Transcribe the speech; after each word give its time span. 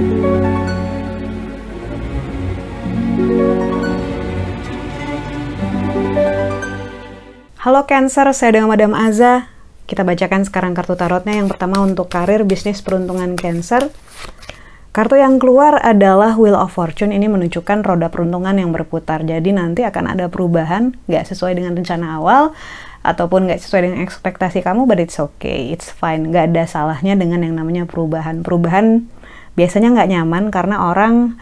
Halo 0.00 0.08
Cancer, 7.84 8.24
saya 8.32 8.56
dengan 8.56 8.72
Madam 8.72 8.96
Aza. 8.96 9.52
Kita 9.84 10.00
bacakan 10.00 10.48
sekarang 10.48 10.72
kartu 10.72 10.96
tarotnya. 10.96 11.36
Yang 11.36 11.52
pertama 11.52 11.84
untuk 11.84 12.08
karir, 12.08 12.48
bisnis, 12.48 12.80
peruntungan 12.80 13.36
Cancer. 13.36 13.92
Kartu 14.96 15.20
yang 15.20 15.36
keluar 15.36 15.76
adalah 15.84 16.32
Wheel 16.40 16.56
of 16.56 16.72
Fortune. 16.72 17.12
Ini 17.12 17.28
menunjukkan 17.28 17.84
roda 17.84 18.08
peruntungan 18.08 18.56
yang 18.56 18.72
berputar. 18.72 19.20
Jadi 19.20 19.52
nanti 19.52 19.84
akan 19.84 20.16
ada 20.16 20.32
perubahan, 20.32 20.96
nggak 21.12 21.28
sesuai 21.28 21.60
dengan 21.60 21.76
rencana 21.76 22.16
awal, 22.16 22.56
ataupun 23.04 23.52
nggak 23.52 23.60
sesuai 23.60 23.84
dengan 23.84 24.00
ekspektasi 24.08 24.64
kamu, 24.64 24.88
but 24.88 24.96
it's 24.96 25.20
okay, 25.20 25.68
it's 25.68 25.92
fine. 25.92 26.32
Nggak 26.32 26.56
ada 26.56 26.64
salahnya 26.64 27.20
dengan 27.20 27.44
yang 27.44 27.60
namanya 27.60 27.84
perubahan. 27.84 28.40
Perubahan 28.40 29.04
biasanya 29.60 29.92
nggak 29.92 30.08
nyaman 30.08 30.48
karena 30.48 30.88
orang 30.88 31.36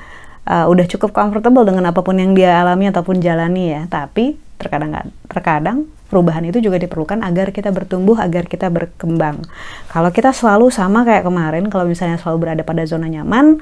uh, 0.51 0.67
udah 0.67 0.91
cukup 0.91 1.15
comfortable 1.15 1.63
dengan 1.63 1.95
apa 1.95 2.03
pun 2.03 2.19
yang 2.19 2.35
dia 2.35 2.59
alami 2.59 2.91
ataupun 2.91 3.23
jalani 3.23 3.79
ya. 3.79 3.83
Tapi 3.87 4.35
terkadang 4.59 5.15
terkadang 5.31 5.87
perubahan 6.11 6.43
itu 6.49 6.59
juga 6.59 6.81
diperlukan 6.83 7.23
agar 7.23 7.55
kita 7.55 7.71
bertumbuh, 7.71 8.19
agar 8.19 8.51
kita 8.51 8.67
berkembang. 8.73 9.45
Kalau 9.93 10.11
kita 10.11 10.35
selalu 10.35 10.73
sama 10.73 11.05
kayak 11.07 11.23
kemarin, 11.23 11.71
kalau 11.71 11.87
misalnya 11.87 12.19
selalu 12.19 12.49
berada 12.49 12.63
pada 12.67 12.83
zona 12.89 13.07
nyaman, 13.07 13.61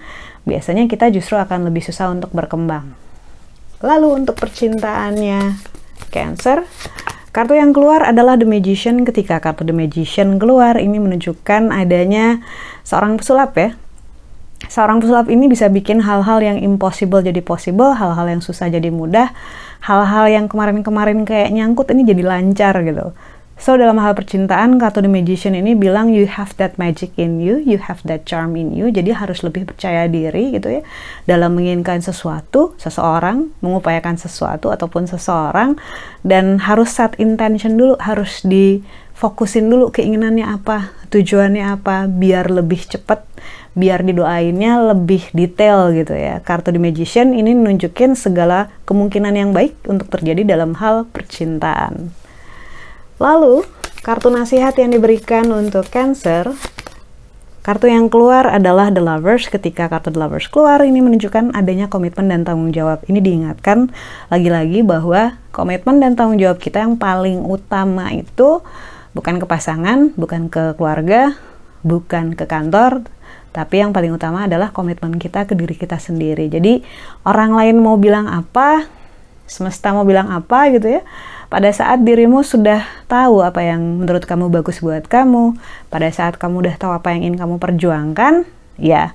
biasanya 0.48 0.88
kita 0.88 1.10
justru 1.12 1.36
akan 1.36 1.68
lebih 1.68 1.84
susah 1.84 2.08
untuk 2.08 2.32
berkembang. 2.32 2.94
Lalu 3.84 4.24
untuk 4.24 4.40
percintaannya 4.40 5.58
Cancer, 6.08 6.64
kartu 7.34 7.58
yang 7.58 7.74
keluar 7.76 8.06
adalah 8.06 8.38
The 8.40 8.48
Magician. 8.48 9.04
Ketika 9.04 9.42
kartu 9.42 9.66
The 9.66 9.74
Magician 9.74 10.40
keluar, 10.40 10.80
ini 10.80 10.96
menunjukkan 10.96 11.74
adanya 11.74 12.40
seorang 12.86 13.20
pesulap 13.20 13.52
ya. 13.58 13.74
Seorang 14.56 15.04
pesulap 15.04 15.28
ini 15.28 15.52
bisa 15.52 15.68
bikin 15.68 16.00
hal-hal 16.00 16.40
yang 16.40 16.56
impossible 16.56 17.20
jadi 17.20 17.44
possible, 17.44 17.92
hal-hal 17.92 18.24
yang 18.24 18.40
susah 18.40 18.72
jadi 18.72 18.88
mudah, 18.88 19.30
hal-hal 19.84 20.32
yang 20.32 20.48
kemarin-kemarin 20.48 21.28
kayak 21.28 21.52
nyangkut 21.52 21.92
ini 21.92 22.08
jadi 22.08 22.22
lancar 22.24 22.80
gitu. 22.80 23.12
So 23.56 23.72
dalam 23.80 23.96
hal 23.96 24.12
percintaan, 24.12 24.76
kartu 24.76 25.00
The 25.00 25.08
Magician 25.08 25.56
ini 25.56 25.72
bilang 25.72 26.12
you 26.12 26.28
have 26.28 26.52
that 26.60 26.76
magic 26.76 27.16
in 27.16 27.40
you, 27.40 27.56
you 27.64 27.80
have 27.80 28.04
that 28.04 28.28
charm 28.28 28.52
in 28.52 28.76
you. 28.76 28.92
Jadi 28.92 29.16
harus 29.16 29.40
lebih 29.40 29.64
percaya 29.64 30.04
diri 30.12 30.52
gitu 30.52 30.68
ya 30.68 30.82
dalam 31.24 31.56
menginginkan 31.56 32.04
sesuatu, 32.04 32.76
seseorang, 32.76 33.48
mengupayakan 33.64 34.20
sesuatu 34.20 34.68
ataupun 34.68 35.08
seseorang 35.08 35.80
dan 36.20 36.60
harus 36.60 36.92
set 36.92 37.16
intention 37.16 37.80
dulu, 37.80 37.96
harus 37.96 38.44
difokusin 38.44 39.72
dulu 39.72 39.88
keinginannya 39.88 40.44
apa, 40.44 40.92
tujuannya 41.08 41.64
apa 41.80 42.12
biar 42.12 42.52
lebih 42.52 42.84
cepat 42.84 43.24
biar 43.76 44.04
didoainnya 44.04 44.92
lebih 44.92 45.32
detail 45.32 45.96
gitu 45.96 46.12
ya. 46.12 46.44
Kartu 46.44 46.76
The 46.76 46.80
Magician 46.80 47.32
ini 47.32 47.56
nunjukin 47.56 48.20
segala 48.20 48.68
kemungkinan 48.84 49.32
yang 49.32 49.56
baik 49.56 49.80
untuk 49.88 50.12
terjadi 50.12 50.44
dalam 50.44 50.76
hal 50.76 51.08
percintaan. 51.08 52.25
Lalu, 53.16 53.64
kartu 54.04 54.28
nasihat 54.28 54.76
yang 54.76 54.92
diberikan 54.92 55.48
untuk 55.48 55.88
Cancer, 55.88 56.52
kartu 57.64 57.88
yang 57.88 58.12
keluar 58.12 58.44
adalah 58.44 58.92
The 58.92 59.00
Lovers. 59.00 59.48
Ketika 59.48 59.88
kartu 59.88 60.12
The 60.12 60.20
Lovers 60.20 60.52
keluar, 60.52 60.84
ini 60.84 61.00
menunjukkan 61.00 61.56
adanya 61.56 61.88
komitmen 61.88 62.28
dan 62.28 62.44
tanggung 62.44 62.76
jawab. 62.76 63.00
Ini 63.08 63.24
diingatkan 63.24 63.88
lagi-lagi 64.28 64.84
bahwa 64.84 65.40
komitmen 65.48 65.96
dan 65.98 66.12
tanggung 66.12 66.36
jawab 66.36 66.60
kita 66.60 66.84
yang 66.84 67.00
paling 67.00 67.40
utama 67.40 68.12
itu 68.12 68.60
bukan 69.16 69.40
ke 69.40 69.46
pasangan, 69.48 70.12
bukan 70.12 70.52
ke 70.52 70.76
keluarga, 70.76 71.40
bukan 71.80 72.36
ke 72.36 72.44
kantor, 72.44 73.00
tapi 73.56 73.80
yang 73.80 73.96
paling 73.96 74.12
utama 74.12 74.44
adalah 74.44 74.68
komitmen 74.68 75.16
kita 75.16 75.48
ke 75.48 75.56
diri 75.56 75.72
kita 75.72 75.96
sendiri. 75.96 76.52
Jadi 76.52 76.84
orang 77.24 77.56
lain 77.56 77.80
mau 77.80 77.96
bilang 77.96 78.28
apa, 78.28 78.84
semesta 79.46 79.94
mau 79.94 80.02
bilang 80.02 80.28
apa 80.30 80.70
gitu 80.74 81.00
ya. 81.00 81.02
Pada 81.46 81.70
saat 81.70 82.02
dirimu 82.02 82.42
sudah 82.42 82.82
tahu 83.06 83.38
apa 83.38 83.62
yang 83.62 84.02
menurut 84.02 84.26
kamu 84.26 84.50
bagus 84.50 84.82
buat 84.82 85.06
kamu, 85.06 85.54
pada 85.88 86.10
saat 86.10 86.34
kamu 86.36 86.66
udah 86.66 86.74
tahu 86.74 86.90
apa 86.90 87.14
yang 87.14 87.30
ingin 87.30 87.38
kamu 87.38 87.54
perjuangkan, 87.62 88.42
ya 88.76 89.14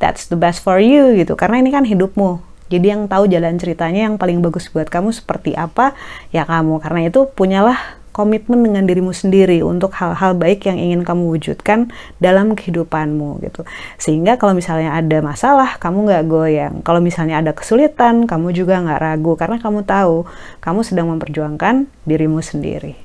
that's 0.00 0.28
the 0.32 0.38
best 0.40 0.64
for 0.64 0.80
you 0.80 1.12
gitu. 1.16 1.36
Karena 1.36 1.60
ini 1.60 1.68
kan 1.68 1.84
hidupmu. 1.84 2.40
Jadi 2.66 2.96
yang 2.96 3.06
tahu 3.06 3.30
jalan 3.30 3.60
ceritanya 3.62 4.10
yang 4.10 4.16
paling 4.18 4.42
bagus 4.42 4.66
buat 4.72 4.90
kamu 4.90 5.14
seperti 5.14 5.54
apa, 5.54 5.94
ya 6.34 6.42
kamu. 6.48 6.82
Karena 6.82 7.00
itu 7.06 7.28
punyalah 7.30 7.78
komitmen 8.16 8.64
dengan 8.64 8.88
dirimu 8.88 9.12
sendiri 9.12 9.60
untuk 9.60 9.92
hal-hal 9.92 10.32
baik 10.32 10.64
yang 10.64 10.80
ingin 10.80 11.04
kamu 11.04 11.36
wujudkan 11.36 11.92
dalam 12.16 12.56
kehidupanmu 12.56 13.44
gitu. 13.44 13.68
Sehingga 14.00 14.40
kalau 14.40 14.56
misalnya 14.56 14.96
ada 14.96 15.20
masalah, 15.20 15.76
kamu 15.76 16.08
nggak 16.08 16.24
goyang. 16.24 16.74
Kalau 16.80 17.04
misalnya 17.04 17.44
ada 17.44 17.52
kesulitan, 17.52 18.24
kamu 18.24 18.56
juga 18.56 18.80
nggak 18.80 19.00
ragu 19.04 19.36
karena 19.36 19.60
kamu 19.60 19.84
tahu 19.84 20.24
kamu 20.64 20.80
sedang 20.80 21.12
memperjuangkan 21.12 21.84
dirimu 22.08 22.40
sendiri. 22.40 22.96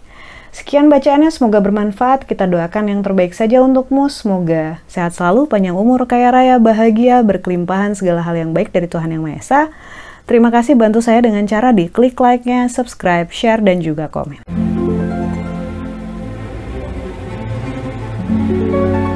Sekian 0.51 0.91
bacaannya, 0.91 1.31
semoga 1.31 1.63
bermanfaat. 1.63 2.27
Kita 2.27 2.43
doakan 2.43 2.91
yang 2.91 2.99
terbaik 3.03 3.31
saja 3.31 3.63
untukmu. 3.63 4.11
Semoga 4.11 4.83
sehat 4.87 5.15
selalu, 5.15 5.47
panjang 5.47 5.75
umur, 5.75 6.03
kaya 6.07 6.27
raya, 6.27 6.59
bahagia, 6.59 7.23
berkelimpahan 7.23 7.95
segala 7.95 8.19
hal 8.19 8.35
yang 8.35 8.51
baik 8.51 8.71
dari 8.75 8.87
Tuhan 8.87 9.15
Yang 9.15 9.23
Maha 9.23 9.37
Esa. 9.39 9.61
Terima 10.27 10.51
kasih 10.51 10.75
bantu 10.75 10.99
saya 10.99 11.23
dengan 11.23 11.47
cara 11.47 11.71
di 11.71 11.87
klik 11.87 12.19
like-nya, 12.19 12.67
subscribe, 12.67 13.31
share, 13.31 13.63
dan 13.63 13.79
juga 13.79 14.11
komen. 14.11 14.60
Música 18.51 19.10